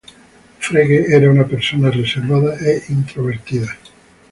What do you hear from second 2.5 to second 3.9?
e introvertida.